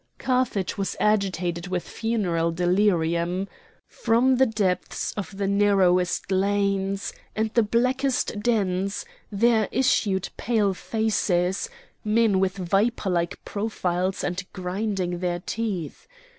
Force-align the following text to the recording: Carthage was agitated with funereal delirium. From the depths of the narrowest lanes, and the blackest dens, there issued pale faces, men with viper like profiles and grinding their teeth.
Carthage 0.17 0.79
was 0.79 0.95
agitated 0.99 1.67
with 1.67 1.87
funereal 1.87 2.51
delirium. 2.51 3.47
From 3.87 4.37
the 4.37 4.47
depths 4.47 5.11
of 5.15 5.37
the 5.37 5.45
narrowest 5.47 6.31
lanes, 6.31 7.13
and 7.35 7.53
the 7.53 7.61
blackest 7.61 8.39
dens, 8.39 9.05
there 9.31 9.67
issued 9.71 10.29
pale 10.37 10.73
faces, 10.73 11.69
men 12.03 12.39
with 12.39 12.57
viper 12.57 13.11
like 13.11 13.45
profiles 13.45 14.23
and 14.23 14.43
grinding 14.53 15.19
their 15.19 15.43
teeth. 15.45 16.07